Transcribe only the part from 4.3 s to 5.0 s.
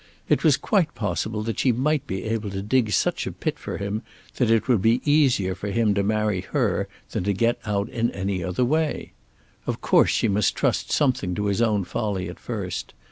that it would be